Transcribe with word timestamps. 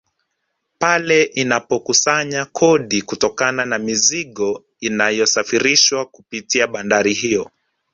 Pale 0.79 1.21
inapokusanya 1.31 2.45
kodi 2.45 3.01
kutokana 3.01 3.65
na 3.65 3.77
mizigo 3.77 4.63
inayosafirishwa 4.79 6.05
kupitia 6.05 6.67
bandari 6.67 7.13
hiyo 7.13 7.51